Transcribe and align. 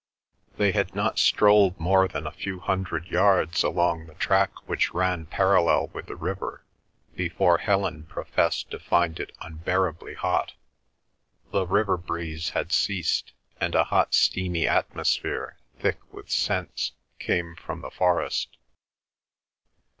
They 0.57 0.71
had 0.71 0.95
not 0.95 1.19
strolled 1.19 1.79
more 1.79 2.07
than 2.07 2.25
a 2.25 2.31
few 2.31 2.59
hundred 2.59 3.05
yards 3.05 3.61
along 3.63 4.07
the 4.07 4.15
track 4.15 4.67
which 4.67 4.95
ran 4.95 5.27
parallel 5.27 5.91
with 5.93 6.07
the 6.07 6.15
river 6.15 6.63
before 7.15 7.59
Helen 7.59 8.07
professed 8.07 8.71
to 8.71 8.79
find 8.79 9.19
it 9.19 9.29
was 9.29 9.37
unbearably 9.41 10.15
hot. 10.15 10.53
The 11.51 11.67
river 11.67 11.97
breeze 11.97 12.49
had 12.57 12.71
ceased, 12.71 13.33
and 13.59 13.75
a 13.75 13.83
hot 13.83 14.15
steamy 14.15 14.67
atmosphere, 14.67 15.59
thick 15.77 15.99
with 16.11 16.31
scents, 16.31 16.93
came 17.19 17.53
from 17.55 17.81
the 17.81 17.91
forest. 17.91 18.57